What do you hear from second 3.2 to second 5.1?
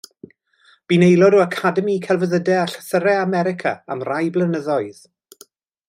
America am rai blynyddoedd.